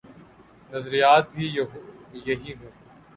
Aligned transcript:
نظریات 0.71 1.25
بھی 1.31 1.45
یہی 2.25 2.53
ہوں۔ 2.53 2.71